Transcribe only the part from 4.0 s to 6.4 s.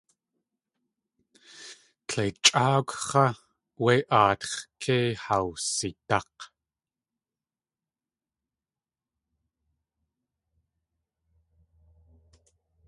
aatx̲ kei haa wsidák̲.